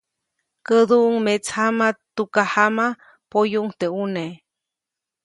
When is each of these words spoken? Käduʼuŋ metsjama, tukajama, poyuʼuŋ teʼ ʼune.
Käduʼuŋ 0.65 1.15
metsjama, 1.25 1.87
tukajama, 2.15 2.85
poyuʼuŋ 3.29 3.67
teʼ 3.79 3.89
ʼune. 3.95 4.23